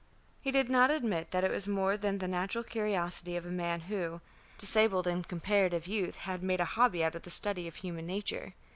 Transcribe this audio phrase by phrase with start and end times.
[0.41, 3.81] He did not admit that it was more than the natural curiosity of a man
[3.81, 4.19] who,
[4.57, 8.55] disabled in comparative youth, had made a hobby out of the study of human nature.